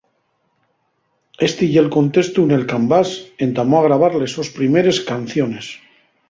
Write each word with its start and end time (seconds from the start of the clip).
Esti 1.47 1.67
ye'l 1.73 1.89
contestu 1.97 2.41
nel 2.53 2.65
qu'Ambás 2.71 3.09
entamó 3.47 3.77
a 3.81 3.85
grabar 3.89 4.11
les 4.19 4.31
sos 4.39 4.51
primeres 4.57 4.97
canciones. 5.13 5.71